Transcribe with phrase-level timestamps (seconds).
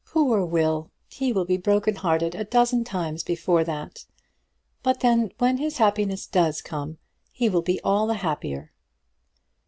[0.07, 0.89] "Poor Will!
[1.09, 4.05] He will be broken hearted a dozen times before that.
[4.81, 6.97] But then, when his happiness does come,
[7.31, 8.73] he will be all the happier."